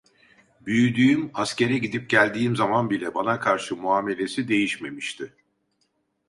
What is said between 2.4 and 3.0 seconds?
zaman